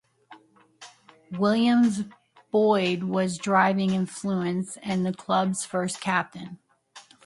William 1.33 1.83
S 1.85 2.01
Boyd 2.49 3.03
was 3.03 3.35
a 3.37 3.41
driving 3.43 3.91
influence 3.91 4.75
and 4.81 5.05
the 5.05 5.13
club's 5.13 5.63
first 5.63 6.01
Captain. 6.01 6.57